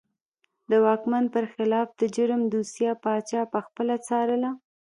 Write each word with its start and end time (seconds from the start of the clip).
د 0.69 0.71
واکمن 0.85 1.23
پر 1.33 1.45
خلاف 1.53 1.87
د 1.99 2.01
جرم 2.15 2.41
دوسیه 2.53 2.93
پاچا 3.03 3.41
پخپله 3.53 3.95
څارله. 4.07 4.51